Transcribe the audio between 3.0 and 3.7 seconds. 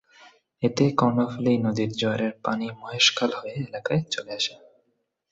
খাল হয়ে